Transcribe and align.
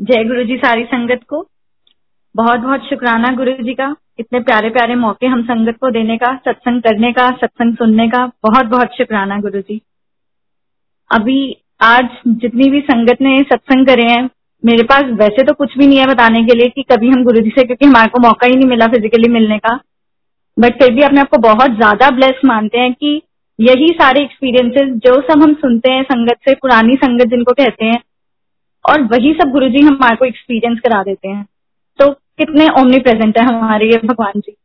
जय 0.00 0.24
गुरु 0.24 0.42
जी 0.44 0.56
सारी 0.56 0.84
संगत 0.84 1.20
को। 1.28 1.38
बहुत 2.34 2.60
बहुत 2.60 2.84
शुक्राना 2.84 3.28
गुरु 3.36 3.52
जी 3.64 3.72
का। 3.74 3.94
इतने 4.18 4.40
प्यारे 4.40 4.70
प्यारे 4.70 4.94
मौके 4.94 5.26
हम 5.26 5.42
संगत 5.44 5.76
को 5.80 5.90
देने 5.90 6.16
का, 6.16 6.34
सत्संग 6.38 6.82
करने 6.82 7.12
का, 7.12 7.28
सत्संग 7.32 7.74
सुनने 7.76 8.08
का 8.08 8.24
बहुत 8.44 8.66
बहुत 8.66 8.96
शुक्राना 8.96 9.38
गुरु 9.40 9.60
जी 9.60 9.80
अभी 11.10 11.36
आज 11.82 12.08
जितनी 12.28 12.70
भी 12.70 12.80
संगत 12.82 13.20
ने 13.20 13.36
सत्संग 13.44 13.86
करे 13.86 14.02
हैं, 14.04 14.28
मेरे 14.62 14.82
पास 14.84 15.12
वैसे 15.20 15.44
तो 15.44 15.54
कुछ 15.54 15.78
भी 15.78 15.86
नहीं 15.86 15.98
है 15.98 16.06
बताने 16.06 16.44
के 16.44 16.54
लिए 16.54 16.68
कि 16.68 16.82
कभी 16.90 17.08
हम 17.08 17.24
गुरु 17.24 17.40
जी 17.40 17.50
से, 17.50 17.64
क्योंकि 17.64 17.86
हमारे 17.86 18.08
को 18.08 18.20
मौका 18.20 18.46
ही 18.46 18.56
नहीं 18.56 18.68
मिला 18.68 18.86
फिजिकली 18.88 19.28
मिलने 19.30 19.58
का। 19.58 19.78
बट 20.56 20.82
फिर 20.82 20.94
भी 20.94 21.02
अपने 21.02 21.20
आपको 21.20 21.38
बहुत 21.44 21.76
ज़्यादा 21.76 22.10
ब्लेस 22.10 22.40
मानते 22.46 22.78
हैं 22.78 22.92
कि 22.94 23.20
यही 23.58 23.88
सारे 23.94 24.22
एक्सपीरियंसेस 24.22 25.00
जो 25.06 25.20
सब 25.22 25.42
हम 25.42 25.54
सुनते 25.56 25.92
हैं 25.92 26.02
संगत 26.04 26.48
से, 26.48 26.54
पुरानी 26.54 26.96
संगत 26.96 27.30
जिनको 27.30 27.52
कहते 27.54 27.84
हैं 27.84 28.02
और 28.84 29.02
वही 29.02 29.32
सब 29.32 29.50
गुरु 29.52 29.68
जी 29.68 29.80
हमारे 29.80 30.16
को 30.16 30.24
एक्सपीरियंस 30.24 30.78
करा 30.80 31.02
देते 31.02 31.28
हैं। 31.28 31.44
तो 31.98 32.10
कितने 32.12 32.68
ओमनी 32.80 32.98
प्रेजेंट 32.98 33.38
है 33.38 33.44
हमारे 33.44 33.86
ये 33.86 33.98
भगवान 34.04 34.40
जी। 34.40 34.56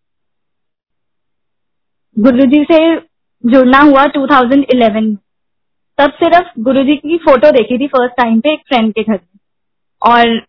गुरु 2.17 2.45
जी 2.45 2.63
से 2.63 2.79
जुड़ना 3.43 3.79
हुआ 3.79 4.05
2011 4.07 5.15
तब 5.99 6.11
सिर्फ़ 6.13 6.47
गुरु 6.59 6.83
जी 6.83 6.95
की 6.95 7.17
फ़ोटो 7.17 7.51
देखी 7.51 7.77
थी 7.77 7.87
फ़र्स्ट 7.87 8.15
टाइम 8.17 8.39
पे 8.39 8.53
एक 8.53 8.61
फ्रेंड 8.67 8.93
के 8.93 9.03
घर 9.03 9.19
और 10.01 10.39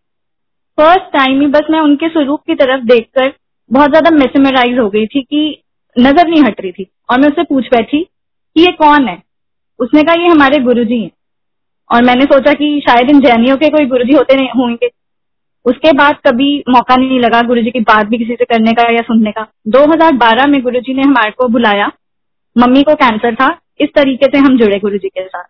फ़र्स्ट 0.77 1.11
टाइम 1.13 1.41
ही 1.41 1.47
बस 1.47 1.67
मैं 1.71 1.79
उनके 1.79 2.09
स्वरूप 2.09 2.41
की 2.47 2.55
तरफ़ 2.55 2.83
देखकर 2.85 3.33
बहुत 3.71 3.89
ज़्यादा 3.89 4.09
मेसेमराइज 4.09 4.79
हो 4.79 4.89
गई 4.89 5.05
थी 5.05 5.21
कि 5.21 5.63
नज़र 5.95 6.27
नहीं 6.27 6.43
हट 6.43 6.61
रही 6.61 6.71
थी। 6.71 6.87
और 7.09 7.19
मैं 7.19 7.27
उससे 7.27 7.43
पूछ 7.43 7.65
बैठी 7.65 8.03
कि 8.03 8.61
ये 8.61 8.71
कौन 8.71 9.07
है? 9.07 9.21
उसने 9.79 10.03
कहा, 10.03 10.13
ये 10.13 10.27
हमारे 10.27 10.59
गुरु 10.59 10.83
जी 10.83 11.01
हैं। 11.01 11.11
और 11.91 12.03
मैंने 12.03 12.25
सोचा 12.25 12.53
कि 12.53 12.81
शायद 12.89 13.09
इन 13.09 13.19
जैनियों 13.19 13.57
के 13.57 13.69
कोई 13.69 13.85
गुरुजी 13.85 14.13
होते 14.13 14.35
नहीं 14.35 14.49
होंगे। 14.49 14.89
उसके 15.65 15.91
बाद 15.91 16.15
कभी 16.27 16.63
मौका 16.69 16.95
नहीं 16.95 17.19
लगा 17.19 17.41
गुरुजी 17.41 17.71
की 17.71 17.79
बात 17.79 18.05
भी 18.05 18.17
किसी 18.17 18.33
से 18.33 18.45
करने 18.45 18.71
का 18.71 18.83
या 18.91 19.01
सुनने 19.01 19.31
का। 19.31 19.47
2012 19.67 20.47
में 20.47 20.61
गुरुजी 20.61 20.93
ने 20.93 21.01
हमारे 21.01 21.31
को 21.31 21.47
बुलाया। 21.47 21.91
मम्मी 22.57 22.83
को 22.83 22.93
कैंसर 22.93 23.35
था। 23.35 23.59
इस 23.79 23.89
तरीके 23.95 24.25
से 24.25 24.37
हम 24.37 24.57
जुड़े 24.57 24.79
गुरुजी 24.79 25.07
के 25.07 25.27
साथ। 25.27 25.43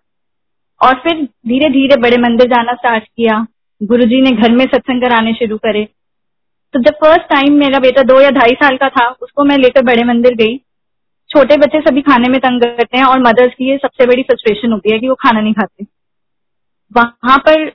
और 0.83 0.93
फिर 0.95 1.23
धीरे 1.23 1.69
धीरे 1.69 2.01
बड़े 2.01 2.17
मंदिर 2.17 2.47
जाना 2.47 2.73
स्टार्ट 2.73 3.03
किया। 3.03 3.47
गुरुजी 3.83 4.21
ने 4.21 4.31
घर 4.31 4.51
में 4.51 4.65
सत्संग 4.65 5.01
कराने 5.01 5.33
शुरू 5.33 5.57
करे। 5.57 5.87
तो 6.73 6.79
जब 6.79 6.91
फ़र्स्ट 6.91 7.21
टाइम 7.21 7.53
मेरा 7.53 7.79
बेटा 7.79 8.01
दो 8.01 8.21
या 8.21 8.29
ढाई 8.29 8.49
साल 8.49 8.77
का 8.77 8.89
था, 8.89 9.15
उसको 9.21 9.43
मैं 9.43 9.57
लेकर 9.57 9.83
बड़े 9.83 10.03
मंदिर 10.03 10.35
गई। 10.35 10.57
छोटे 11.29 11.57
बच्चे 11.57 11.79
सभी 11.79 12.01
खाने 12.01 12.29
में 12.29 12.39
तंग 12.39 12.61
करते 12.61 12.97
हैं 12.97 13.05
और 13.05 13.19
मदर्स 13.19 13.53
की 13.53 13.69
ये 13.69 13.77
सबसे 13.77 14.05
बड़ी 14.05 14.23
फ्रस्ट्रेशन 14.23 14.71
होती 14.71 14.93
है 14.93 14.99
कि 14.99 15.09
वो 15.09 15.15
खाना 15.15 15.41
नहीं 15.41 15.53
खाते। 15.53 15.96
वहाँ 16.97 17.37
पर 17.37 17.69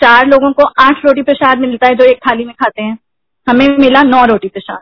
चार 0.00 0.26
लोगों 0.26 0.52
को 0.52 0.62
आठ 0.62 1.06
रोटी 1.06 1.22
प्रसाद 1.22 1.58
मिलता 1.58 1.86
है 1.86 1.94
जो 1.94 2.04
एक 2.04 2.16
थाली 2.16 2.44
में 2.44 2.54
खाते 2.54 2.82
हैं। 2.82 2.98
हमें 3.48 3.68
मिला 3.78 4.02
नौ 4.02 4.24
रोटी 4.24 4.48
प्रसाद। 4.48 4.78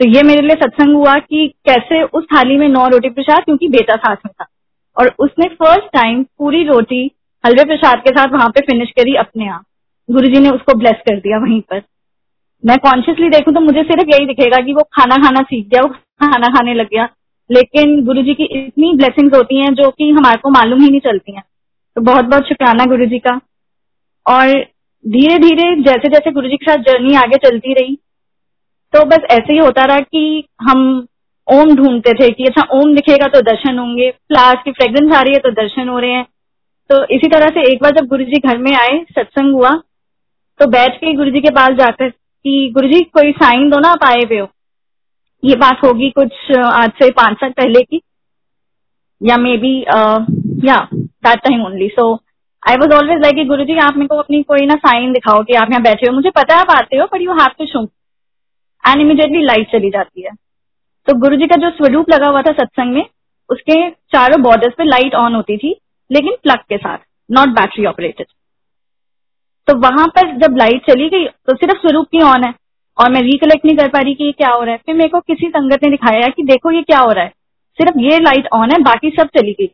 तो 0.00 0.08
ये 0.08 0.22
मेरे 0.22 0.42
लिए 0.42 0.56
सत्संग 0.56 0.96
हुआ 0.96 1.14
कि 1.14 1.48
कैसे 1.48 2.02
उस 2.02 2.24
थाली 2.24 2.56
में 2.56 2.68
नौ 2.68 2.88
रोटी 2.88 3.10
प्रसाद, 3.10 3.44
क्योंकि 3.44 3.68
बेटा 3.68 3.96
साथ 3.96 4.16
में 4.26 4.32
था। 4.40 4.46
और 4.96 5.14
उसने 5.18 5.48
फ़र्स्ट 5.48 5.84
टाइम 5.84 6.22
पूरी 6.22 6.64
रोटी 6.64 7.10
हलवे 7.46 7.64
प्रसाद 7.64 7.98
के 7.98 8.10
साथ 8.10 8.28
वहाँ 8.28 8.48
पे 8.48 8.60
फिनिश 8.60 8.90
करी 8.90 9.14
अपने 9.14 9.48
आप। 9.48 9.64
गुरु 10.10 10.26
जी 10.26 10.40
ने 10.40 10.50
उसको 10.50 10.78
ब्लेस 10.78 10.96
कर 10.96 11.16
दिया 11.16 11.38
वहीं 11.38 11.60
पर। 11.60 11.82
मैं 12.66 12.76
कॉन्शियसली 12.78 13.28
देखूँ 13.28 13.54
तो 13.54 13.60
मुझे 13.60 13.82
सिर्फ़ 13.82 14.08
यही 14.08 14.26
दिखेगा 14.26 14.62
कि 14.62 14.72
वो 14.72 14.82
खाना 14.82 15.16
खाना 15.16 15.40
सीख 15.40 15.68
गया, 15.68 15.80
वो 15.82 15.88
खाना 15.88 16.46
खाने 16.46 16.74
लग 16.74 16.86
गया। 16.86 17.08
लेकिन 17.50 18.04
गुरु 18.04 18.22
जी 18.22 18.34
की 18.34 18.44
इतनी 18.44 18.92
ब्लेसिंग्स 18.96 19.36
होती 19.36 19.56
हैं 19.56 19.74
जो 19.74 19.90
कि 19.90 20.10
हमारे 20.10 20.36
को 20.36 20.50
मालूम 20.50 20.80
ही 20.80 20.90
नहीं 20.90 21.00
चलती 21.00 21.32
हैं। 21.32 21.42
तो 21.98 22.02
बहुत 22.02 22.24
बहुत 22.24 22.48
शुक्राना 22.48 22.84
गुरु 22.86 23.06
जी 23.06 23.18
का। 23.18 23.30
और 24.26 24.48
धीरे 25.04 25.38
धीरे 25.38 25.64
जैसे 25.82 26.08
जैसे 26.08 26.30
गुरु 26.32 26.48
जी 26.48 26.56
के 26.56 26.66
साथ 26.66 26.82
जर्नी 26.84 27.14
आगे 27.16 27.36
चलती 27.38 27.72
रही 27.74 27.96
तो 28.94 29.04
बस 29.04 29.26
ऐसे 29.30 29.52
ही 29.52 29.58
होता 29.58 29.84
रहा 29.84 30.00
कि 30.00 30.44
हम 30.60 30.84
ओम 31.48 31.74
ढूंढते 31.76 32.12
थे 32.14 32.28
कि 32.30 32.44
अच्छा 32.44 32.66
ओम 32.74 32.94
दिखेगा 32.94 33.26
तो 33.28 33.40
दर्शन 33.42 33.78
होंगे 33.78 34.10
फ्लावर्स 34.10 34.62
की 34.64 34.72
फ्रेग्रेंस 34.72 35.14
आ 35.16 35.22
रही 35.22 35.34
है 35.34 35.40
तो 35.40 35.50
दर्शन 35.52 35.88
हो 35.88 35.98
रहे 35.98 36.10
हैं। 36.12 36.24
तो 36.90 37.02
इसी 37.14 37.28
तरह 37.28 37.48
से 37.48 37.72
एक 37.72 37.82
बार 37.82 37.96
जब 37.96 38.06
गुरु 38.06 38.24
जी 38.24 38.40
घर 38.40 38.58
में 38.58 38.72
आए, 38.74 38.98
सत्संग 39.10 39.54
हुआ 39.54 39.70
तो 40.60 40.66
बैठ 40.68 40.96
के 40.96 41.12
गुरु 41.14 41.30
जी 41.30 41.40
के 41.40 41.50
पास 41.52 41.76
जाकर 41.78 42.08
कि 42.08 42.70
गुरु 42.74 42.88
जी 42.88 43.00
कोई 43.12 43.32
साइन 43.34 43.70
दो 43.70 43.78
ना, 43.78 43.88
आप 43.88 44.04
आए 44.04 44.22
हुए 44.22 44.38
हो। 44.38 44.48
ये 45.42 45.56
बात 45.56 45.84
होगी 45.84 46.10
कुछ 46.12 46.58
आज 46.58 46.90
से 46.92 47.10
पाँच 47.12 47.36
साल 47.36 47.50
पहले 47.52 47.82
की, 47.82 48.00
या 49.20 49.36
मे 49.38 49.56
बी 49.56 49.80
या 50.64 50.76
that 50.94 51.38
time 51.40 51.64
only 51.64 51.88
so 51.88 52.14
I 52.62 52.76
was 52.76 52.92
always 52.94 53.20
like 53.22 53.46
guru 53.48 53.64
ji 53.64 53.76
आप 53.78 53.96
मेरे 53.96 54.08
को 54.08 54.16
अपनी 54.16 54.42
कोई 54.42 54.66
ना 54.66 54.74
साइन 54.76 55.12
दिखाओ 55.12 55.42
कि 55.42 55.54
आप 55.54 55.70
यहाँ 55.70 55.82
बैठे 55.82 56.06
हो। 56.06 56.14
मुझे 56.14 56.30
पता 56.30 56.54
है 56.54 56.60
आप 56.60 56.70
आते 56.70 56.96
हो 56.96 57.06
but 57.12 57.20
you 57.22 57.32
have 57.32 57.54
to 57.58 57.66
show 57.66 57.82
and 58.84 59.00
immediately 59.00 59.42
light 59.44 59.70
चली 59.72 59.90
जाती 59.90 60.22
है। 60.22 60.30
तो 61.08 61.14
गुरु 61.20 61.36
जी 61.36 61.46
का 61.46 61.56
जो 61.56 61.70
स्वरूप 61.72 62.10
लगा 62.10 62.26
हुआ 62.26 62.42
था 62.42 62.52
सत्संग 62.54 62.94
में, 62.94 63.04
उसके 63.50 63.88
चारों 63.90 64.40
बॉर्डर्स 64.42 64.74
पे 64.78 64.84
लाइट 64.84 65.14
ऑन 65.16 65.34
होती 65.34 65.56
थी, 65.56 65.74
लेकिन 66.10 66.36
प्लग 66.42 66.58
के 66.68 66.76
साथ 66.78 66.98
नॉट 67.30 67.48
बैटरी 67.56 67.86
ऑपरेटेड 67.86 68.26
तो 69.68 69.74
वहाँ 69.78 70.06
पर 70.08 70.36
जब 70.38 70.56
लाइट 70.56 70.86
चली 70.86 71.08
गई 71.08 71.26
तो 71.26 71.54
सिर्फ़ 71.56 71.78
स्वरूप 71.78 72.06
की 72.12 72.22
ऑन 72.24 72.44
है। 72.44 72.52
और 72.98 73.10
मैं 73.12 73.20
रिकलेक्ट 73.22 73.64
नहीं 73.64 73.76
कर 73.76 73.88
पा 73.88 74.00
रही 74.00 74.14
कि 74.14 74.24
ये 74.24 74.32
क्या 74.32 74.50
हो 74.50 74.62
रहा 74.62 74.72
है। 74.72 74.80
फिर 74.86 74.94
मेरे 74.94 75.08
को 75.08 75.18
किसी 75.22 75.48
संगत 75.48 75.82
ने 75.84 75.90
दिखाया 75.90 76.28
कि 76.28 76.42
देखो 76.44 76.70
ये 76.70 76.82
क्या 76.82 76.98
हो 76.98 77.10
रहा 77.10 77.24
है। 77.24 77.30
सिर्फ़ 77.78 77.98
ये 78.00 78.18
लाइट 78.20 78.48
ऑन 78.52 78.70
है, 78.70 78.78
बाकी 78.82 79.10
सब 79.10 79.28
चली 79.36 79.52
गई। 79.52 79.66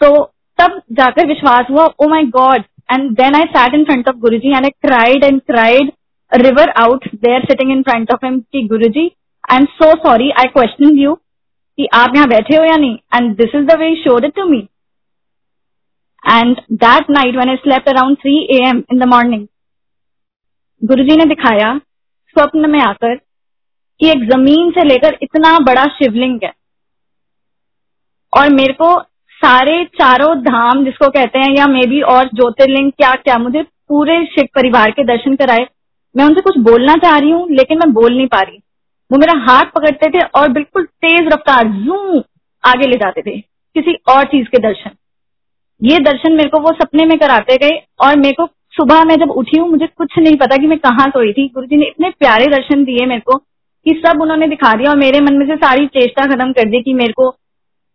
तो 0.00 0.10
तब 0.58 0.80
जाकर 0.92 1.26
विश्वास 1.26 1.66
हुआ 1.70 1.84
ओ 1.98 2.08
my 2.08 2.24
god 2.36 2.62
and 2.92 3.10
then 3.16 3.34
I 3.34 3.44
sat 3.56 3.74
in 3.74 3.84
front 3.84 4.08
of 4.08 4.16
guru 4.16 4.38
ji 4.38 4.48
and 4.48 4.64
I 4.64 4.70
cried 4.86 5.24
and 5.24 5.40
cried 5.42 5.92
river 6.32 6.70
out 6.82 7.08
there 7.14 7.44
sitting 7.44 7.72
in 7.72 7.82
front 7.82 8.12
of 8.14 8.24
him 8.26 8.38
की 8.40 8.66
guru 8.68 8.88
ji 8.88 9.06
I 9.50 9.56
am 9.56 9.64
so 9.74 9.90
sorry 10.06 10.30
I 10.30 10.48
question 10.48 10.96
you 10.98 11.14
कि 11.14 11.86
आप 11.94 12.16
यहाँ 12.16 12.28
बैठे 12.28 12.56
हो 12.56 12.64
या 12.64 12.76
नहीं? 12.76 12.96
And 13.14 13.36
this 13.36 13.54
is 13.54 13.64
the 13.66 13.78
way 13.78 13.94
showed 14.02 14.24
it 14.24 14.34
to 14.34 14.44
me 14.44 14.58
and 16.24 16.56
that 16.72 17.10
night 17.10 17.36
one 17.36 17.48
I 17.48 17.56
slept 17.56 17.88
around 17.88 18.16
three 18.16 18.36
A 18.50 18.58
M 18.68 18.82
in 18.92 18.98
the 18.98 19.08
morning 19.08 19.46
guru 20.82 21.04
ji 21.04 21.16
ने 21.16 21.24
दिखाया 21.24 21.76
स्वप्न 22.36 22.70
में 22.70 22.80
आकर 22.80 23.14
कि 24.00 24.08
एक 24.08 24.28
ज़मीन 24.30 24.70
से 24.70 24.84
लेकर 24.84 25.18
इतना 25.22 25.58
बड़ा 25.58 25.84
शिवलिंग 25.94 26.38
है। 26.44 26.52
और 28.32 28.48
मेरे 28.54 28.72
को 28.72 28.94
सारे 29.42 29.84
चारों 29.94 30.34
धाम 30.38 30.84
जिसको 30.84 31.08
कहते 31.08 31.38
हैं, 31.38 31.50
या 31.56 31.66
मे 31.66 31.86
बी 31.86 32.00
और 32.04 32.26
ज्योतिर्लिंग, 32.26 32.90
क्या 32.92 33.14
क्या, 33.14 33.38
मुझे 33.38 33.62
पूरे 33.62 34.24
शिव 34.26 34.48
परिवार 34.54 34.90
के 34.90 35.04
दर्शन 35.04 35.36
कराए। 35.36 35.66
मैं 36.14 36.24
उनसे 36.24 36.40
कुछ 36.40 36.58
बोलना 36.60 36.94
चाह 36.96 37.18
रही 37.18 37.30
हूँ, 37.30 37.46
लेकिन 37.50 37.78
मैं 37.78 37.92
बोल 37.92 38.16
नहीं 38.16 38.26
पा 38.26 38.40
रही। 38.40 38.58
वो 39.10 39.18
मेरा 39.18 39.38
हाथ 39.42 39.70
पकड़ते 39.74 40.10
थे 40.10 40.24
और 40.34 40.48
बिल्कुल 40.48 40.84
तेज 40.84 41.28
रफ्तार 41.32 41.68
जू 41.78 42.22
आगे 42.64 42.86
ले 42.86 42.96
जाते 42.96 43.22
थे 43.22 43.38
किसी 43.76 43.94
और 44.08 44.24
चीज़ 44.24 44.48
के 44.48 44.58
दर्शन। 44.58 44.90
ये 45.80 45.98
दर्शन 46.00 46.32
मेरे 46.32 46.48
को 46.48 46.58
वो 46.58 46.72
सपने 46.74 47.04
में 47.06 47.18
कराते 47.18 47.56
गए 47.56 47.80
और 48.00 48.16
मेरे 48.16 48.34
को 48.34 48.46
सुबह 48.76 49.04
मैं 49.04 49.16
जब 49.16 49.30
उठी 49.32 49.58
हूँ, 49.58 49.68
मुझे 49.68 49.86
कुछ 49.88 50.18
नहीं 50.18 50.36
पता 50.36 50.56
कि 50.56 50.66
मैं 50.66 50.78
कहाँ 50.78 51.08
सोई 51.08 51.32
थी। 51.32 51.46
गुरु 51.48 51.66
जी 51.66 51.76
ने 51.76 51.86
इतने 51.86 52.10
प्यारे 52.10 52.46
दर्शन 52.48 52.84
दिए 52.84 53.06
मेरे 53.06 53.20
को 53.20 53.36
कि 53.36 54.00
सब 54.06 54.22
उन्होंने 54.22 54.46
दिखा 54.48 54.74
दिया 54.74 54.90
और 54.90 54.96
मेरे 54.96 55.20
मन 55.20 55.34
में 55.34 55.46
से 55.46 55.56
सारी 55.56 55.86
चेष्टा 55.88 56.26
खत्म 56.26 56.52
कर 56.52 56.68
दी 56.68 56.82
कि 56.82 56.94
मेरे 56.94 57.12
को 57.12 57.30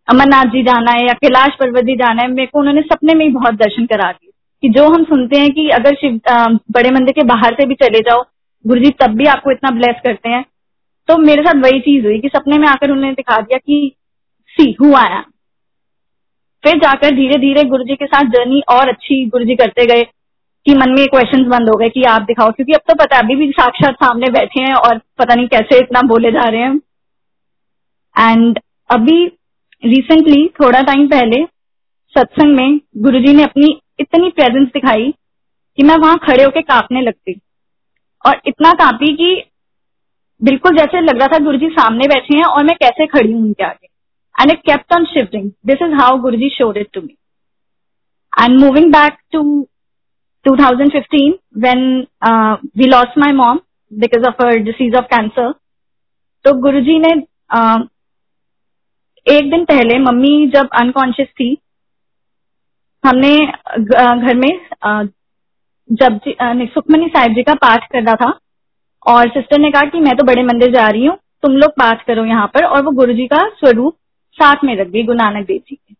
अमरनाथ 0.08 0.44
जी 0.44 0.62
जाना 0.62 0.92
है 0.92 1.02
या 1.02 1.12
कैलाश 1.12 1.54
पर्वत 1.60 1.84
जी 1.84 1.96
जाना 1.96 2.22
है, 2.22 2.28
मेरे 2.28 2.46
को 2.46 2.58
उन्होंने 2.58 2.82
सपने 2.82 3.14
में 3.14 3.24
ही 3.26 3.32
बहुत 3.32 3.54
दर्शन 3.54 3.86
करा 3.86 4.10
दिए। 4.12 4.30
कि 4.62 4.68
जो 4.68 4.88
हम 4.88 5.02
सुनते 5.04 5.40
हैं 5.40 5.50
कि 5.50 5.68
अगर 5.68 5.94
शिव 5.94 6.20
बड़े 6.72 6.90
मंदिर 6.90 7.12
के 7.12 7.24
बाहर 7.24 7.54
से 7.54 7.66
भी 7.66 7.74
चले 7.74 8.00
जाओ 8.00 8.22
गुरु 8.64 8.80
जी 8.80 8.90
तब 9.00 9.14
भी 9.14 9.24
आपको 9.26 9.50
इतना 9.50 9.70
ब्लेस 9.70 10.00
करते 10.04 10.28
हैं। 10.28 10.44
तो 11.08 11.16
मेरे 11.18 11.42
साथ 11.42 11.60
वही 11.62 11.80
चीज़ 11.80 12.04
हुई 12.06 12.18
कि 12.20 12.28
सपने 12.28 12.58
में 12.58 12.66
आकर 12.68 12.90
उन्होंने 12.90 13.12
दिखा 13.12 13.36
दिया 13.36 13.58
कि, 13.58 13.92
सी 14.48 14.76
हु 14.80 14.94
आया 14.94 15.24
फिर 16.64 16.78
जाकर 16.78 17.10
धीरे 17.10 17.38
धीरे 17.38 17.62
गुरु 17.62 17.84
जी 17.84 17.96
के 17.96 18.06
साथ 18.06 18.30
जर्नी 18.30 18.62
और 18.70 18.88
अच्छी 18.88 19.24
गुरु 19.26 19.44
जी 19.44 19.54
करते 19.54 19.84
गए 19.86 20.02
कि 20.66 20.74
मन 20.74 20.90
में 20.90 21.06
क्वेश्चन 21.06 21.44
बंद 21.44 21.68
हो 21.68 21.76
गए 21.76 21.88
कि 21.88 22.02
आप 22.02 22.22
दिखाओ, 22.22 22.50
क्योंकि 22.50 22.72
अब 22.72 22.80
तो 22.88 22.94
पता 22.94 23.16
है, 23.16 23.22
अभी 23.22 23.34
भी 23.36 23.50
साक्षात 23.50 23.94
सामने 23.94 24.30
बैठे 24.30 24.62
हैं 24.62 24.74
और 24.74 24.98
पता 25.18 25.34
नहीं 25.34 25.48
कैसे 25.48 25.78
इतना 25.78 26.02
बोले 26.02 26.32
जा 26.32 26.48
रहे 26.48 26.60
हैं। 26.60 26.80
एंड 28.32 28.58
अभी 28.90 29.26
रिसेंटली 29.84 30.46
थोड़ा 30.48 30.80
टाइम 30.82 31.06
पहले 31.08 31.44
सत्संग 32.14 32.56
में 32.56 32.80
गुरुजी 32.96 33.32
ने 33.32 33.42
अपनी 33.42 33.80
इतनी 34.00 34.30
प्रेजेंस 34.30 34.68
दिखाई 34.68 35.10
कि 35.78 35.82
मैं 35.82 35.96
वहाँ 35.96 36.16
खड़े 36.16 36.44
होकर 36.44 36.60
कांपने 36.60 37.00
लगती 37.00 37.40
और 38.26 38.40
इतना 38.46 38.72
कांपी 38.72 39.16
कि 39.16 39.42
बिल्कुल 40.42 40.76
जैसे 40.76 41.00
लग 41.00 41.18
रहा 41.18 41.26
था 41.26 41.38
गुरुजी 41.38 41.68
सामने 41.68 42.06
बैठे 42.06 42.36
हैं 42.38 42.44
और 42.44 42.64
मैं 42.64 42.76
कैसे 42.76 43.06
खड़ी 43.06 43.32
हूँ 43.32 43.42
उनके 43.42 43.64
आगे। 43.64 43.86
And 44.42 44.50
it 44.50 44.58
kept 44.58 44.94
on 44.94 45.04
shivering 45.04 45.50
this 45.66 45.82
is 45.82 45.94
how 45.94 46.18
guruji 46.18 46.48
showed 46.48 46.76
it 46.76 46.88
to 46.92 47.00
me 47.00 47.16
and 48.44 48.60
moving 48.60 48.92
back 48.92 49.18
to 49.32 49.66
2015 50.44 51.32
when 51.64 52.06
uh, 52.26 52.56
we 52.76 52.86
lost 52.86 53.16
my 53.16 53.32
mom 53.32 53.60
because 53.92 54.26
of 54.28 54.34
her 54.38 54.52
disease 54.58 54.98
of 54.98 55.08
cancer 55.08 55.52
तो 56.44 56.52
गुरुजी 56.52 56.98
ने 56.98 57.14
uh, 57.56 57.78
एक 59.26 59.50
दिन 59.50 59.64
पहले 59.64 59.98
मम्मी 60.00 60.46
जब 60.48 60.68
unconscious 60.74 61.28
थी, 61.30 61.56
हमने 63.04 63.36
घर 63.36 64.36
में 64.36 65.08
जब 65.90 66.18
सुखमनी 66.66 67.08
साहिब 67.08 67.34
जी 67.34 67.42
का 67.42 67.54
पाठ 67.56 67.86
कर 67.92 68.02
रहा 68.02 68.14
था, 68.16 68.32
और 69.06 69.28
सिस्टर 69.30 69.60
ने 69.60 69.70
कहा 69.70 69.88
कि 69.90 70.00
मैं 70.00 70.16
तो 70.16 70.24
बड़े 70.24 70.42
मंदिर 70.44 70.72
जा 70.72 70.86
रही 70.88 71.06
हूँ, 71.06 71.16
तुम 71.42 71.52
लोग 71.54 71.70
पाठ 71.72 72.04
करो 72.06 72.24
यहाँ 72.24 72.46
पर, 72.46 72.64
और 72.64 72.82
वो 72.82 72.90
गुरु 72.92 73.12
जी 73.14 73.26
का 73.26 73.46
स्वरूप 73.50 73.96
साथ 74.38 74.64
में 74.64 74.74
रख 74.76 74.88
गई 74.88 75.02
गुरु 75.04 75.16
नानक 75.16 75.46
देव 75.46 75.60
जी 75.60 75.74
के। 75.76 75.94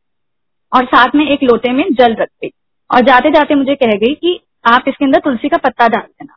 और 0.72 0.84
साथ 0.86 1.14
में 1.14 1.26
एक 1.26 1.42
लोटे 1.42 1.72
में 1.72 1.84
जल 1.92 2.14
रख 2.14 2.28
गई 2.42 2.50
और 2.90 3.00
जाते 3.02 3.30
जाते 3.30 3.54
मुझे 3.54 3.74
कह 3.76 3.96
गई 3.96 4.14
कि 4.14 4.38
आप 4.64 4.84
इसके 4.88 5.04
अंदर 5.04 5.20
तुलसी 5.20 5.48
का 5.48 5.56
पत्ता 5.58 5.88
डाल 5.88 6.02
देना। 6.02 6.34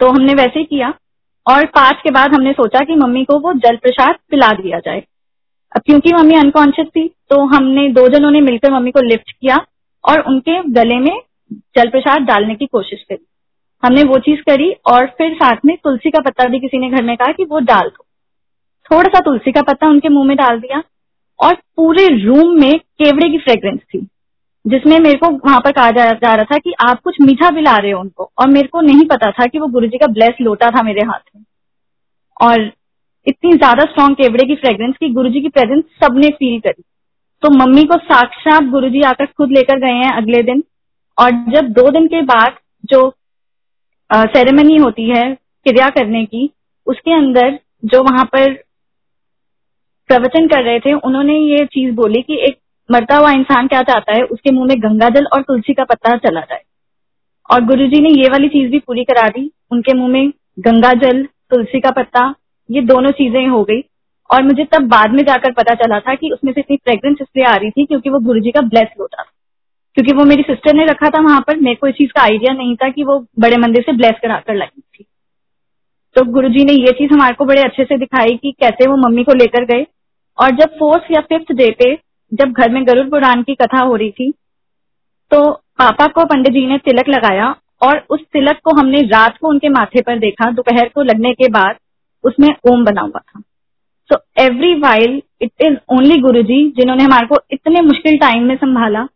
तो 0.00 0.08
हमने 0.10 0.34
वैसे 0.34 0.58
ही 0.58 0.64
किया, 0.66 0.92
और 1.46 1.66
पाठ 1.68 2.02
के 2.02 2.10
बाद 2.10 2.34
हमने 2.34 2.52
सोचा 2.54 2.84
कि 2.84 2.94
मम्मी 2.96 3.24
को 3.24 3.38
वो 3.40 3.52
जल 3.60 3.76
प्रसाद 3.78 4.18
पिला 4.30 4.50
दिया 4.54 4.78
जाए। 4.80 5.02
अब 5.72 5.82
क्योंकि 5.86 6.12
मम्मी 6.12 6.34
अनकॉन्शियस 6.34 6.88
थी 6.88 7.06
तो 7.30 7.40
हमने 7.46 7.88
दो 7.92 8.08
जनों 8.08 8.30
ने 8.30 8.40
मिलकर 8.40 8.72
मम्मी 8.72 8.90
को 8.90 9.00
लिफ्ट 9.00 9.30
किया 9.30 9.56
और 10.04 10.20
उनके 10.22 10.62
गले 10.72 10.98
में 10.98 11.20
जल 11.76 11.88
प्रसाद 11.88 12.22
डालने 12.22 12.54
की 12.54 12.66
कोशिश 12.66 13.02
करी। 13.02 13.24
हमने 13.82 14.02
वो 14.02 14.18
चीज़ 14.18 14.40
करी 14.40 14.70
और 14.92 15.06
फिर 15.18 15.34
साथ 15.34 15.64
में 15.64 15.76
तुलसी 15.76 16.10
का 16.10 16.22
पत्ता 16.22 16.48
भी 16.48 16.60
किसी 16.60 16.78
ने 16.78 16.90
घर 16.90 17.02
में 17.02 17.16
कहा 17.16 17.32
कि 17.32 17.44
वो 17.44 17.58
डाल 17.60 17.88
दो। 17.88 18.04
थोड़ा 18.90 19.08
सा 19.08 19.20
तुलसी 19.20 19.52
का 19.52 19.62
पत्ता 19.62 19.88
उनके 19.88 20.08
मुँह 20.08 20.26
में 20.26 20.36
डाल 20.36 20.58
दिया 20.60 20.82
और 21.38 21.54
पूरे 21.76 22.06
रूम 22.16 22.60
में 22.60 22.78
केवड़े 22.78 23.28
की 23.30 23.38
फ्रेग्रेंस 23.38 23.80
थी 23.84 24.06
जिसमें 24.64 24.98
मेरे 24.98 25.18
को 25.18 25.30
वहाँ 25.46 25.60
पर 25.60 25.72
कहा 25.72 25.90
जा, 25.90 26.04
जा 26.04 26.34
रहा 26.34 26.44
था 26.44 26.58
कि 26.58 26.72
आप 26.80 27.00
कुछ 27.00 27.16
मीठा 27.20 27.50
भी 27.50 27.60
ला 27.60 27.76
रहे 27.76 27.90
हो 27.90 28.00
उनको 28.00 28.30
और 28.38 28.48
मेरे 28.48 28.68
को 28.68 28.80
नहीं 28.80 29.04
पता 29.06 29.30
था 29.30 29.46
कि 29.46 29.58
वो 29.58 29.66
गुरुजी 29.68 29.98
का 29.98 30.06
ब्लेस 30.06 30.34
लोटा 30.40 30.70
था 30.70 30.82
मेरे 30.82 31.06
हाथ 31.06 31.36
में। 31.36 31.44
और 32.40 32.70
इतनी 33.26 33.52
ज़्यादा 33.52 33.84
स्ट्रॉन्ग 33.84 34.16
केवड़े 34.16 34.44
की 34.46 34.54
फ्रेग्रेंस 34.54 34.94
की, 34.96 35.08
गुरुजी 35.08 35.40
की 35.40 35.48
प्रेजेंस 35.48 35.82
सबने 36.04 36.28
फील 36.30 36.58
करी। 36.60 36.82
तो 37.42 37.50
मम्मी 37.50 37.84
को 37.84 37.96
साक्षात 37.98 38.62
गुरुजी 38.70 39.00
आकर 39.02 39.26
खुद 39.26 39.50
लेकर 39.50 39.78
गए 39.78 39.94
हैं 39.94 40.10
अगले 40.12 40.42
दिन। 40.42 40.62
और 41.18 41.30
जब 41.52 41.68
दो 41.72 41.90
दिन 41.90 42.06
के 42.06 42.22
बाद 42.24 42.56
जो 42.84 43.08
सेरेमनी 44.10 44.76
होती 44.76 45.08
है 45.10 45.22
क्रिया 45.66 45.88
करने 45.90 46.24
की, 46.24 46.50
उसके 46.86 47.12
अंदर 47.12 47.58
जो 47.84 48.02
वहाँ 48.02 48.24
पर 48.24 48.52
प्रवचन 50.10 50.46
कर 50.48 50.62
रहे 50.62 50.78
थे, 50.80 50.92
उन्होंने 50.92 51.38
ये 51.38 51.64
चीज़ 51.66 51.94
बोली 51.94 52.22
कि 52.22 52.38
एक 52.46 52.58
मरता 52.88 53.16
हुआ 53.16 53.30
इंसान 53.30 53.66
क्या 53.66 53.82
चाहता 53.82 54.12
है? 54.12 54.22
उसके 54.22 54.50
मुँह 54.50 54.66
में 54.66 54.82
गंगा 54.82 55.08
जल 55.08 55.26
और 55.26 55.42
तुलसी 55.42 55.74
का 55.74 55.84
पत्ता 55.84 56.16
चला 56.18 56.40
जाए। 56.40 56.62
और 57.50 57.64
गुरुजी 57.64 58.00
ने 58.00 58.10
ये 58.10 58.28
वाली 58.28 58.48
चीज़ 58.48 58.70
भी 58.70 58.78
पूरी 58.78 59.04
करा 59.04 59.28
दी। 59.28 59.50
उनके 59.70 59.94
मुँह 59.94 60.08
में 60.08 60.32
गंगा 60.58 60.92
जल 61.00 61.22
तुलसी 61.50 61.80
का 61.80 61.90
पत्ता 61.90 62.34
ये 62.72 62.80
दोनों 62.82 63.10
चीज़ें 63.10 63.46
हो 63.46 63.62
गई। 63.64 63.80
और 64.30 64.42
मुझे 64.42 64.64
तब 64.64 64.86
बाद 64.88 65.10
में 65.10 65.22
जाकर 65.24 65.52
पता 65.52 65.74
चला 65.74 65.98
था 66.00 66.14
कि 66.14 66.30
उसमें 66.30 66.52
से 66.52 66.60
इतनी 66.60 66.76
फ्रेग्रेंस 66.76 67.16
इसलिए 67.20 67.44
आ 67.44 67.54
रही 67.54 67.70
थी 67.70 67.84
क्योंकि 67.86 68.10
वो 68.10 68.18
गुरु 68.18 68.40
जी 68.40 68.50
का 68.50 68.60
ब्लेस 68.60 68.88
होता 69.00 69.22
था। 69.22 69.30
क्योंकि 69.96 70.12
वो 70.12 70.24
मेरी 70.24 70.42
सिस्टर 70.42 70.74
ने 70.74 70.84
रखा 70.84 71.08
था 71.08 71.20
वहाँ 71.20 71.40
पर, 71.40 71.56
मेरे 71.56 71.74
को 71.74 71.86
इस 71.86 71.94
चीज़ 71.94 72.10
का 72.10 72.22
आइडिया 72.22 72.52
नहीं 72.54 72.76
था 72.76 72.88
कि 72.88 73.04
वो 73.04 73.18
बड़े 73.38 73.56
मंदिर 73.56 73.82
से 73.82 73.92
ब्लेस 73.92 74.14
कराकर 74.22 74.54
लाई 74.54 74.80
थी। 74.80 75.04
तो 76.16 76.24
गुरु 76.24 76.48
जी 76.48 76.64
ने 76.64 76.72
ये 76.72 76.92
चीज़ 76.92 77.12
हमारे 77.12 77.34
को 77.34 77.44
बड़े 77.44 77.62
अच्छे 77.62 77.84
से 77.84 77.98
दिखाई 77.98 78.36
कि 78.36 78.52
कैसे 78.60 78.88
वो 78.88 78.96
मम्मी 78.98 79.24
को 79.24 79.34
लेकर 79.34 79.64
गए। 79.64 79.86
और 80.38 80.50
जब 80.50 80.78
फोर्थ 80.78 81.10
या 81.10 81.20
फिफ्थ 81.20 81.52
डे 81.52 81.70
पे 81.78 81.94
जब 82.32 82.52
घर 82.52 82.70
में 82.70 82.86
गरुड़ 82.86 83.08
पुराण 83.08 83.42
की 83.42 83.54
कथा 83.54 83.80
हो 83.80 83.96
रही 83.96 84.10
थी 84.10 84.30
तो 85.30 85.40
पापा 85.78 86.06
को 86.06 86.24
पंडित 86.24 86.52
जी 86.52 86.66
ने 86.66 86.78
तिलक 86.78 87.08
लगाया 87.08 87.54
और 87.82 87.98
उस 88.10 88.20
तिलक 88.32 88.58
को 88.64 88.76
हमने 88.76 89.00
रात 89.02 89.36
को 89.38 89.48
उनके 89.48 89.68
माथे 89.68 90.02
पर 90.02 90.18
देखा, 90.18 90.50
दोपहर 90.50 90.88
को 90.88 91.02
लगने 91.02 91.32
के 91.32 91.48
बाद 91.48 91.76
उसमें 92.24 92.48
ओम 92.70 92.84
बना 92.84 93.00
हुआ 93.00 93.20
था। 93.20 93.40
So 94.10 94.16
every 94.42 94.74
while 94.80 95.20
it 95.42 95.50
is 95.60 95.76
only 95.92 96.18
guru 96.20 96.42
ji 96.42 96.62
जिन्होंने 96.76 97.04
हमारे 97.04 97.26
को 97.26 97.36
इतने 97.52 97.80
मुश्किल 97.80 98.18
टाइम 98.18 98.44
में 98.44 98.56
संभाला 98.56 99.06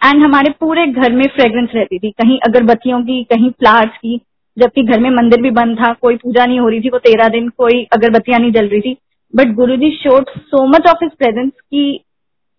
एंड 0.00 0.22
हमारे 0.22 0.50
पूरे 0.60 0.86
घर 0.86 1.12
में 1.12 1.24
फ्रेग्रेंस 1.26 1.70
रहती 1.74 1.98
थी। 1.98 2.10
कहीं 2.12 2.38
अगरबत्तियों 2.48 3.00
की, 3.02 3.22
कहीं 3.24 3.50
फ्लावर्स 3.50 3.96
की, 3.96 4.20
जबकि 4.56 4.82
घर 4.82 5.00
में 5.00 5.10
मंदिर 5.10 5.42
भी 5.42 5.50
बंद 5.50 5.78
था, 5.78 5.92
कोई 5.92 6.16
पूजा 6.16 6.46
नहीं 6.46 6.60
हो 6.60 6.68
रही 6.68 6.80
थी, 6.80 6.88
वो 6.88 6.98
तेरह 6.98 7.28
दिन 7.28 7.48
कोई 7.48 7.82
अगरबत्तियाँ 7.92 8.40
नहीं 8.40 8.52
जल 8.52 8.68
रही 8.68 8.80
थी। 8.80 8.96
But 9.34 9.54
guru 9.54 9.76
ji 9.76 9.90
showed 9.90 10.30
so 10.38 10.66
much 10.66 10.86
of 10.88 11.04
his 11.04 11.12
presence 11.18 11.50
की 11.52 12.04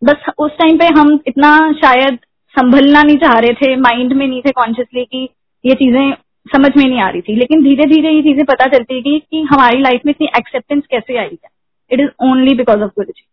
बस 0.01 0.25
उस 0.39 0.51
टाइम 0.51 0.77
पे 0.77 0.85
हम 0.99 1.19
इतना 1.27 1.71
शायद 1.71 2.17
संभलना 2.55 3.01
नहीं 3.03 3.17
चाह 3.17 3.37
रहे 3.39 3.53
थे 3.53 3.75
माइंड 3.75 4.13
में 4.13 4.27
नहीं 4.27 4.41
थे 4.41 4.51
कॉन्शियसली 4.51 5.03
कि 5.05 5.23
ये 5.65 5.73
चीज़ें 5.73 6.13
समझ 6.47 6.71
में 6.77 6.85
नहीं 6.85 6.99
आ 7.01 7.09
रही 7.09 7.21
थी। 7.21 7.35
लेकिन 7.35 7.63
धीरे 7.63 7.85
धीरे 7.85 8.11
ये 8.11 8.21
चीज़ें 8.21 8.45
पता 8.45 8.65
चलती 8.67 9.01
गई 9.01 9.19
कि 9.21 9.41
हमारी 9.43 9.81
लाइफ 9.81 10.01
में 10.05 10.11
इतनी 10.11 10.27
एक्सेप्टेंस 10.37 10.83
कैसे 10.91 11.17
आई 11.17 11.25
है? 11.25 11.49
It 11.91 11.99
is 11.99 12.09
only 12.23 12.55
because 12.55 12.77
of 12.77 12.91
guru 12.91 13.11
ji 13.11 13.23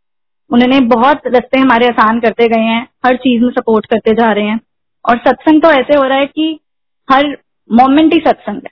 उन्होंने 0.50 0.78
बहुत 0.86 1.22
रस्ते 1.26 1.58
हमारे 1.58 1.86
आसान 1.86 2.18
करते 2.20 2.48
गए 2.48 2.60
हैं, 2.60 2.86
हर 3.06 3.16
चीज़ 3.16 3.42
में 3.42 3.50
सपोर्ट 3.50 3.86
करते 3.86 4.12
जा 4.14 4.30
रहे 4.32 4.44
हैं। 4.44 4.60
और 5.04 5.18
सत्संग 5.18 5.62
तो 5.62 5.70
ऐसे 5.70 5.96
हो 5.96 6.02
रहा 6.02 6.18
है 6.18 6.26
कि 6.26 6.58
हर 7.08 7.26
मोमेंट 7.70 8.12
ही 8.14 8.20
सत्संग 8.20 8.56
है। 8.56 8.70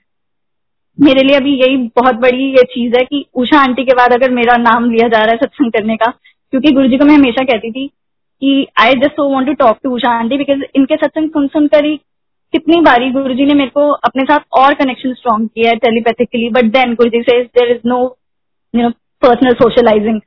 मेरे 0.97 1.23
लिए 1.23 1.35
अभी 1.35 1.53
यही 1.55 1.77
बहुत 1.95 2.15
बड़ी 2.15 2.45
ये 2.49 2.63
चीज़ 2.63 2.95
है 2.95 3.03
कि 3.03 3.25
उषा 3.35 3.59
आंटी 3.59 3.83
के 3.83 3.93
बाद 3.93 4.13
अगर 4.13 4.31
मेरा 4.31 4.55
नाम 4.57 4.89
लिया 4.91 5.07
जा 5.07 5.17
रहा 5.17 5.31
है 5.31 5.37
सत्संग 5.37 5.71
करने 5.71 5.95
का, 5.95 6.11
क्योंकि 6.53 6.71
गुरु 6.71 6.87
जी 6.87 6.97
को 6.97 7.05
मैं 7.05 7.15
हमेशा 7.15 7.43
कहती 7.43 7.71
थी 7.71 7.87
कि 8.41 8.67
I 8.79 8.93
just 8.93 9.19
want 9.19 9.47
to 9.47 9.53
talk 9.53 9.77
to 9.83 9.95
Usha 9.95 10.11
aunty 10.11 10.37
because 10.37 10.61
इनके 10.75 10.95
सत्संग 10.95 11.29
सुन 11.29 11.47
सुनकर 11.47 11.85
ही 11.85 11.99
कितनी 12.53 12.79
बारी 12.81 13.09
गुरु 13.11 13.33
जी 13.33 13.45
ने 13.45 13.53
मेरे 13.53 13.69
को 13.69 13.89
अपने 14.07 14.23
साथ 14.23 14.39
और 14.53 14.73
कनेक्शन 14.73 15.13
स्ट्रॉन्ग 15.13 15.47
किया 15.47 15.69
है 15.69 15.75
टेलीपैथिकली 15.75 16.49
बट 16.49 16.71
देन 16.73 16.93
गुरु 16.93 17.09
जी 17.09 17.21
से 17.21 17.43
there 17.43 17.71
is 17.71 17.81
no 17.85 17.99
you 18.73 18.81
know 18.81 18.89
personal 19.21 19.53
socialising 19.53 20.21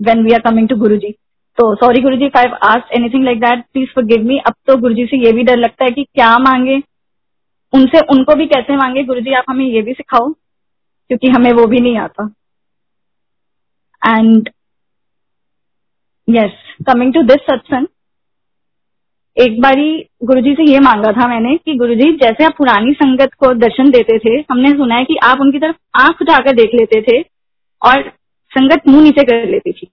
when 0.00 0.22
we 0.24 0.32
are 0.32 0.40
coming 0.40 0.68
to 0.68 0.76
guru 0.76 0.96
ji 0.96 1.10
तो 1.58 1.74
sorry 1.74 2.02
Guru 2.02 2.16
ji 2.16 2.28
five 2.28 2.54
asked 2.64 2.92
anything 2.98 3.24
like 3.24 3.40
that 3.40 3.64
please 3.72 3.88
forgive 4.04 4.24
me 4.24 4.38
अब 4.38 4.54
तो 4.66 4.76
गुरु 4.76 4.94
जी 4.94 5.06
से 5.06 5.16
ये 5.26 5.32
भी 5.32 5.42
डर 5.42 5.56
लगता 5.56 5.84
है 5.84 5.90
कि 5.90 6.04
क्या 6.04 6.38
मांगे? 6.38 6.82
उनसे, 7.72 8.00
उनको 8.00 8.34
भी 8.34 8.46
कैसे 8.46 8.76
मांगे? 8.76 9.02
गुरु 9.04 9.20
जी 9.20 9.32
आप 9.32 9.44
हमें 9.50 9.64
ये 9.64 9.82
भी 9.82 9.92
सिखाओ, 9.92 10.28
क्योंकि 11.10 11.28
हमें 11.28 11.52
वो 11.52 11.66
भी 11.66 11.80
नहीं 11.80 11.98
आता. 11.98 12.24
And 14.02 14.48
yes 16.28 16.52
coming 16.86 17.12
to 17.14 17.22
this 17.22 17.46
satsang 17.50 17.86
एक 19.38 19.60
बारी 19.62 19.90
गुरुजी 20.24 20.52
से 20.54 20.64
ये 20.64 20.78
मांगा 20.80 21.10
था 21.12 21.26
मैंने 21.28 21.56
कि 21.56 21.74
गुरुजी, 21.74 22.10
जैसे 22.12 22.44
आप 22.44 22.54
पुरानी 22.58 22.92
संगत 22.92 23.34
को 23.34 23.52
दर्शन 23.56 23.90
देते 23.90 24.18
थे, 24.18 24.34
हमने 24.50 24.70
सुना 24.70 24.94
है 24.94 25.04
कि 25.04 25.16
आप 25.24 25.40
उनकी 25.40 25.58
तरफ़ 25.58 25.76
आँख 26.00 26.22
उठाकर 26.22 26.56
देख 26.56 26.70
लेते 26.74 27.00
थे 27.02 27.20
और 27.82 28.08
संगत 28.52 28.88
मुँह 28.88 29.02
नीचे 29.02 29.24
कर 29.24 29.48
लेती 29.50 29.72
थी 29.72 29.86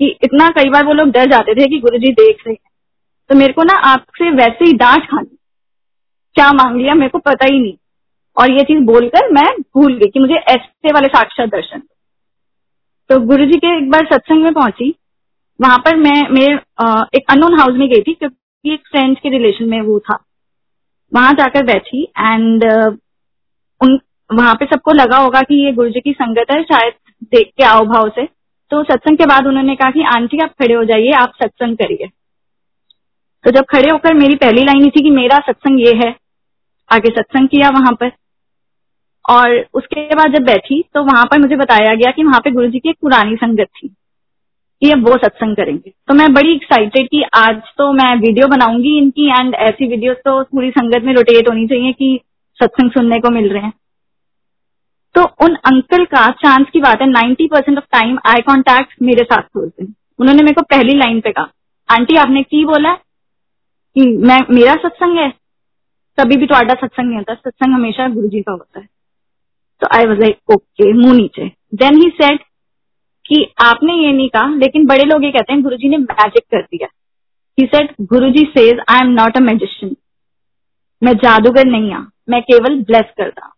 कि 0.00 0.06
इतना 0.24 0.48
कई 0.50 0.70
बार 0.70 0.86
वो 0.86 0.92
लोग 0.92 1.10
डर 1.10 1.30
जाते 1.30 1.54
थे 1.54 1.66
कि 1.66 1.78
गुरुजी 1.80 2.12
देख 2.12 2.42
रहे 2.46 2.52
हैं। 2.52 2.70
तो 3.30 3.34
मेरे 3.34 3.52
को 3.52 3.62
ना 3.64 3.74
आपसे 3.84 4.30
वैसे 4.32 4.64
ही 4.64 4.72
डांट 4.74 5.04
खानी, 5.04 5.36
क्या 6.36 6.50
मांग 6.52 6.76
लिया 6.76 6.94
मेरे 6.94 7.08
को 7.08 7.18
पता 7.20 7.46
ही 7.46 7.60
नहीं। 7.60 7.76
और 8.36 8.52
ये 8.52 8.64
चीज़ 8.64 8.80
बोलकर 8.86 9.30
मैं 9.32 9.50
भूल 9.74 9.96
गई 9.96 10.10
कि 10.10 10.20
मुझे 10.20 10.34
ऐसे 10.34 10.92
वाले 10.92 11.08
साक्षात 11.08 11.48
दर्शन 11.50 11.82
तो 13.10 13.18
गुरु 13.26 13.46
जी 13.46 13.58
के 13.58 13.76
एक 13.76 13.90
बार 13.90 14.06
सत्संग 14.06 14.42
में 14.42 14.52
पहुँची, 14.54 14.94
वहाँ 15.60 15.78
पर 15.78 15.96
मैं, 15.98 16.20
मेरे 16.30 16.54
एक 17.14 17.30
अननोन 17.30 17.58
हाउस 17.60 17.76
में 17.76 17.88
गई 17.88 18.02
थी 18.02 18.16
एक 18.66 18.80
फ्रेंड 18.80 19.18
के 19.18 19.28
रिलेशन 19.28 19.64
में 19.64 19.80
वो 19.80 20.00
था। 20.00 20.24
वहाँ 21.14 21.32
जाकर 21.32 21.64
बैठी 21.64 22.02
एंड 22.04 22.64
उन, 23.80 24.00
वहाँ 24.34 24.54
पे 24.54 24.66
सबको 24.66 24.92
लगा 24.92 25.16
होगा 25.16 25.42
कि 25.42 25.66
ये 25.66 25.72
गुरु 25.72 25.90
जी 25.90 26.00
की 26.00 26.12
संगत 26.12 26.46
है, 26.50 26.62
शायद 26.62 26.92
देख 27.24 27.52
के 27.56 27.64
आओ 27.64 27.84
भाव 27.84 28.08
से। 28.08 28.26
तो 28.70 28.84
सत्संग 28.84 29.18
के 29.18 29.26
बाद 29.26 29.46
उन्होंने 29.46 29.76
कहा 29.76 29.90
कि, 29.90 30.02
आंटी, 30.02 30.38
आप 30.38 30.50
खड़े 30.50 30.74
हो 30.74 30.84
जाइए, 30.84 31.10
आप 31.10 31.32
सत्संग 31.42 31.76
करिए। 31.76 32.08
तो 33.44 33.50
जब 33.50 33.64
खड़े 33.64 33.90
होकर 33.90 34.14
मेरी 34.14 34.34
पहली 34.34 34.64
लाइन 34.64 34.84
ही 34.84 34.90
थी 34.90 35.02
कि 35.02 35.10
मेरा 35.10 35.38
सत्संग 35.38 35.80
ये 35.80 35.94
है, 35.94 36.16
आगे 36.92 37.10
सत्संग 37.10 37.48
किया 37.48 37.70
वहाँ 37.70 37.92
पर। 37.92 38.12
और 39.30 39.66
उसके 39.74 40.14
बाद 40.14 40.36
जब 40.36 40.42
बैठी 40.42 40.84
तो 40.94 41.04
वहाँ 41.04 41.24
पर 41.24 41.38
मुझे 41.38 41.56
बताया 41.56 41.94
गया 41.94 42.10
कि 42.10 42.24
वहाँ 42.24 42.40
पे 42.40 42.50
गुरु 42.50 42.66
जी 42.66 42.78
की 42.78 42.88
एक 42.88 42.96
पुरानी 43.00 43.36
संगत 43.36 43.66
थी। 43.66 43.94
कि 44.82 44.90
अब 44.90 45.08
वो 45.08 45.16
सत्संग 45.16 45.56
करेंगे। 45.56 45.90
तो 46.08 46.14
मैं 46.14 46.32
बड़ी 46.34 46.52
एक्साइटेड 46.54 47.08
कि 47.08 47.22
आज 47.36 47.56
तो 47.78 47.92
मैं 47.92 48.14
वीडियो 48.16 48.48
बनाऊँगी 48.48 48.96
इनकी 48.98 49.28
एंड 49.30 49.54
ऐसी 49.54 49.88
वीडियो 49.88 50.14
तो 50.14 50.42
पूरी 50.44 50.70
संगत 50.70 51.04
में 51.04 51.12
रोटेट 51.14 51.48
होनी 51.48 51.66
चाहिए 51.66 51.92
कि 51.92 52.20
सत्संग 52.58 52.90
सुनने 52.90 53.18
को 53.20 53.30
मिल 53.30 53.48
रहे 53.48 53.62
हैं। 53.62 53.72
तो 55.14 55.22
उन 55.44 55.54
अंकल 55.66 56.04
का 56.04 56.30
चांस 56.30 56.66
की 56.72 56.80
बात 56.80 57.00
है 57.00 57.06
ninety 57.06 57.46
percent 57.46 57.78
of 57.78 57.84
time 57.92 58.18
I 58.26 58.40
contact 58.40 58.94
मेरे 59.02 59.24
साथ 59.24 59.42
होते 59.56 59.84
हैं। 59.84 59.94
उन्होंने 60.18 60.42
मेरे 60.42 60.54
को 60.54 60.62
पहली 60.62 60.96
लाइन 60.98 61.20
पे 61.20 61.32
कहा, 61.32 61.48
आंटी, 61.88 62.16
आपने 62.16 62.42
की 62.42 62.64
बोला 62.64 62.92
कि 62.94 64.06
मैं, 64.16 64.40
मेरा 64.50 64.74
सत्संग 64.74 65.18
है? 65.18 65.32
कभी 66.18 66.36
भी 66.36 66.46
तो 66.46 66.54
सत्संग 66.54 67.06
नहीं 67.06 67.16
होता, 67.16 67.34
सत्संग 67.34 67.74
हमेशा 67.74 68.08
गुरु 68.08 68.28
जी 68.28 68.40
का 68.40 68.52
होता 68.52 68.80
है। 68.80 68.88
तो 69.82 69.88
आई 69.96 70.06
वॉज़ 70.06 70.18
लाइक 70.18 70.50
ओके 70.50 70.92
मुँह 70.92 71.14
नीचे। 71.14 71.50
देन 71.74 71.96
ही 71.96 72.08
सेड 72.10 72.40
कि 73.30 73.46
आपने 73.62 73.94
ये 73.94 74.12
नहीं 74.12 74.28
कहा, 74.28 74.54
लेकिन 74.56 74.86
बड़े 74.86 75.04
लोग 75.04 75.24
ये 75.24 75.30
कहते 75.30 75.52
हैं, 75.52 75.62
गुरुजी 75.62 75.88
ने 75.88 75.96
मैजिक 75.98 76.44
कर 76.44 76.62
दिया। 76.62 76.88
He 77.58 77.66
said 77.66 77.94
guruji 78.02 78.44
says 78.48 78.80
I 78.88 79.00
am 79.00 79.12
not 79.12 79.36
a 79.36 79.40
magician 79.42 79.96
मैं 81.02 81.12
जादूगर 81.16 81.66
नहीं 81.66 81.92
हूँ। 81.94 82.06
मैं 82.30 82.40
केवल 82.42 82.80
ब्लेस 82.82 83.12
करता 83.18 83.52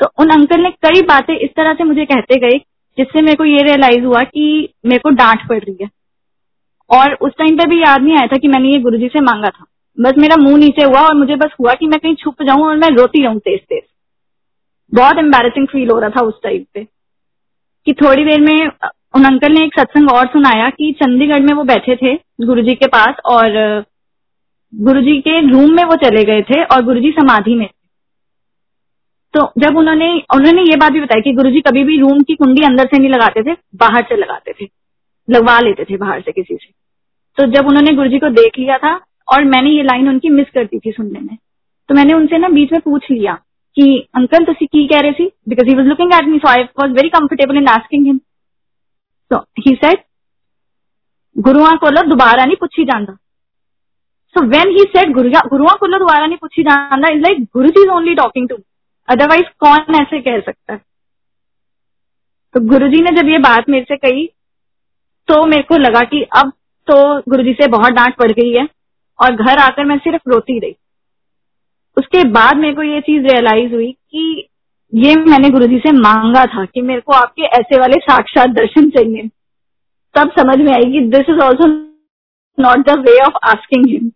तो 0.00 0.06
उन 0.20 0.30
अंकल 0.30 0.60
ने 0.60 0.70
कई 0.82 1.02
बातें 1.02 1.34
इस 1.34 1.50
तरह 1.50 1.74
से 1.74 1.84
मुझे 1.84 2.04
कहते 2.04 2.38
गए, 2.40 2.58
जिससे 2.98 3.20
मेरे 3.22 3.34
को 3.34 3.44
ये 3.44 3.62
रियलाइज़ 3.62 4.04
हुआ 4.04 4.22
कि 4.24 4.74
मेरे 4.86 4.98
को 4.98 5.10
डांट 5.12 5.48
पड़ 5.48 5.58
रही 5.58 5.76
है। 5.82 5.88
और 6.90 7.14
उस 7.20 7.32
टाइम 7.38 7.56
पे 7.56 7.66
भी 7.66 7.80
याद 7.80 8.02
नहीं 8.02 8.16
आया 8.16 8.26
था 8.26 8.36
कि 8.36 8.48
मैंने 8.48 8.68
ये 8.68 8.78
गुरुजी 8.80 9.08
से 9.08 9.20
मांगा 9.22 9.48
था। 9.50 9.64
बस 9.98 10.18
मेरा 10.18 10.36
मुँह 10.36 10.56
नीचे 10.58 10.84
हुआ 10.84 11.00
और 11.00 11.14
मुझे 11.14 11.36
बस 11.36 11.54
हुआ 11.60 11.72
कि 11.74 11.86
मैं 11.86 11.98
कहीं 12.00 12.14
छुप 12.14 12.42
जाऊँ 12.42 12.66
और 12.66 12.76
मैं 12.76 12.88
रोती 12.90 13.22
रहूँ 13.22 13.38
तेज 13.38 13.60
तेज 13.60 13.82
बहुत 14.92 15.18
एम्बेरसिंग 15.18 15.66
फील 15.66 15.90
हो 15.90 15.98
रहा 15.98 16.10
था 16.10 16.24
उस 16.24 16.42
टाइम 16.42 16.64
पे। 16.74 16.86
कि 17.86 17.92
थोड़ी 17.92 18.24
देर 18.24 18.40
में, 18.40 18.66
उन 19.16 19.24
अंकल 19.24 19.52
ने 19.52 19.64
एक 19.64 19.78
सत्संग 19.80 20.10
और 20.10 20.26
सुनाया 20.26 20.68
कि 20.70 20.92
चंडीगढ़ 20.92 21.40
में 21.40 21.54
वो 21.54 21.64
बैठे 21.64 21.96
थे 21.96 22.14
गुरुजी 22.46 22.74
के 22.74 22.86
पास 22.86 23.20
और 23.24 23.84
गुरुजी 24.72 25.18
के 25.20 25.40
रूम 25.50 25.74
में 25.74 25.84
वो 25.84 25.96
चले 25.96 26.24
गए 26.24 26.42
थे 26.42 26.62
और 26.64 26.82
गुरुजी 26.84 27.10
समाधि 27.10 27.54
में 27.54 27.68
तो 29.34 29.40
जब 29.58 29.76
उन्होंने 29.76 30.08
उन्होंने 30.34 30.62
ये 30.62 30.76
बात 30.76 30.92
भी 30.92 31.00
बताई 31.00 31.20
कि 31.20 31.32
गुरुजी 31.32 31.60
कभी 31.60 31.84
भी 31.84 31.98
रूम 32.00 32.20
की 32.20 32.34
कुंडी 32.34 32.62
अंदर 32.62 32.86
से 32.86 32.98
नहीं 32.98 33.10
लगाते 33.10 33.42
थे, 33.42 33.56
बाहर 33.76 34.02
से 34.08 34.16
लगाते 34.16 34.52
थे, 34.52 34.68
लगवा 35.28 35.58
लेते 35.60 35.84
थे 35.84 35.96
बाहर 35.96 36.20
से 36.20 36.32
किसी 36.32 36.54
से। 36.54 36.70
तो 37.38 37.46
जब 37.52 37.66
उन्होंने 37.68 37.92
गुरुजी 37.92 38.18
को 38.18 38.28
देख 38.32 38.58
लिया 38.58 38.78
था 38.78 38.94
और 39.28 39.44
मैंने 39.44 39.70
ये 39.70 39.82
लाइन 39.82 40.08
उनकी 40.08 40.28
मिस 40.30 40.50
करती 40.54 40.78
थी 40.78 40.92
सुनने 40.92 41.20
में 41.20 41.36
तो 41.88 41.94
मैंने 41.94 42.14
उनसे 42.14 42.38
ना 42.38 42.48
बीच 42.48 42.72
में 42.72 42.80
पूछ 42.80 43.10
लिया 43.10 43.38
कि 43.76 43.86
अंकल 44.14 44.44
तुसी 44.44 44.66
की 44.66 44.86
कह 44.86 45.00
रहे 45.00 45.12
सी? 45.12 45.30
Because 45.48 45.68
he 45.68 45.74
was 45.74 45.86
looking 45.86 46.12
at 46.14 46.28
me 46.28 46.38
so 46.38 46.48
I 46.48 46.62
was 46.80 46.90
very 46.92 47.08
comfortable 47.10 47.56
in 47.56 47.68
asking 47.68 48.06
him 48.06 48.18
so 49.30 49.38
he 49.60 49.74
said 49.74 50.04
Gurua 51.36 51.74
कोलो 51.76 52.02
दोबारा 52.08 52.44
नहीं 52.44 52.56
पूछी 52.56 52.84
जाता 52.84 53.12
सो 54.36 54.44
वेन 54.46 54.70
ही 54.70 54.84
सेड 54.88 55.12
गुरुआ 55.14 55.72
कोलो 55.80 55.98
दोबारा 55.98 56.26
नहीं 56.26 56.38
पूछी 56.38 56.62
जाता 56.62 57.12
is 57.12 57.20
like 57.20 57.42
guru 57.54 57.68
ji 57.68 57.82
is 57.82 57.90
only 57.90 58.14
talking 58.14 58.48
to 58.48 58.56
otherwise 59.08 59.48
कौन 59.60 60.00
ऐसे 60.00 60.20
कह 60.20 60.40
सकता 60.40 60.72
है 60.72 60.80
तो 62.54 62.60
गुरु 62.68 62.88
जी 62.88 63.02
ने 63.02 63.10
जब 63.16 63.28
ये 63.28 63.38
बात 63.40 63.68
मेरे 63.68 63.84
से 63.88 63.96
कही 63.98 64.26
तो 65.28 65.44
मेरे 65.46 65.62
को 65.62 65.76
लगा 65.76 66.00
कि 66.06 66.22
अब 66.36 66.52
तो 66.88 66.96
गुरु 67.30 67.42
जी 67.42 67.52
से 67.52 67.66
बहुत 67.68 67.92
डांट 67.92 68.14
पड़ 68.16 68.30
गई 68.32 68.50
है, 68.52 68.68
और 69.18 69.34
घर 69.34 69.58
आकर 69.58 69.84
मैं 69.84 69.96
सिर्फ़ 69.98 70.30
रोती 70.30 70.58
रही। 70.58 70.74
उसके 71.96 72.22
बाद 72.30 72.56
मेरे 72.56 72.74
को 72.74 72.82
ये 72.82 73.00
चीज़ 73.00 73.22
रियलाइज़ 73.22 73.74
हुई 73.74 73.90
कि 73.92 74.48
ये 74.92 75.14
मैंने 75.20 75.50
गुरु 75.50 75.66
जी 75.66 75.78
से 75.78 75.92
मांगा 75.92 76.44
था 76.46 76.64
कि 76.64 76.80
मेरे 76.82 77.00
को 77.00 77.12
आपके 77.12 77.42
ऐसे 77.54 77.78
वाले 77.80 77.96
साक्षात 78.00 78.50
दर्शन 78.50 78.90
चाहिए। 78.90 79.28
तब 80.14 80.30
समझ 80.30 80.56
में 80.58 80.72
आई 80.72 80.90
कि 80.92 81.00
this 81.08 81.30
is 81.30 81.40
also 81.44 81.68
not 82.58 82.86
the 82.86 82.98
way 82.98 83.18
of 83.20 83.38
asking 83.44 83.86
him 83.86 84.08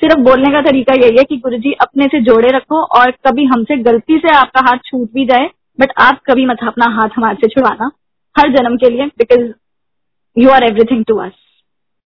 सिर्फ़ 0.00 0.20
बोलने 0.20 0.50
का 0.52 0.60
तरीका 0.60 0.94
यही 0.94 1.16
है 1.18 1.24
कि 1.24 1.36
गुरु 1.36 1.58
जी 1.58 1.72
अपने 1.80 2.06
से 2.06 2.20
जोड़े 2.20 2.48
रखो 2.48 2.82
और 2.98 3.10
कभी 3.26 3.44
हमसे 3.44 3.76
गलती 3.82 4.18
से 4.18 4.34
आपका 4.36 4.60
हाथ 4.60 4.78
छूट 4.86 5.12
भी 5.14 5.24
जाए 5.26 5.48
बट 5.78 5.92
आप 6.00 6.20
कभी 6.26 6.46
मत 6.46 6.64
अपना 6.66 6.86
हाथ 6.90 7.16
हमारे 7.16 7.36
से 7.36 7.48
छुड़ाना, 7.48 7.90
हर 8.36 8.52
जन्म 8.52 8.76
के 8.76 8.90
लिए 8.90 9.06
because 9.18 9.50
you 10.36 10.50
are 10.50 10.64
everything 10.64 11.04
to 11.04 11.16
us 11.18 11.32